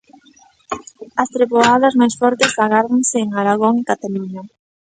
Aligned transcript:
As 1.21 1.31
treboadas 1.35 1.97
máis 1.99 2.15
fortes 2.21 2.51
agárdanse 2.65 3.17
en 3.25 3.29
Aragón 3.41 3.75
e 3.81 3.87
Cataluña. 3.89 4.41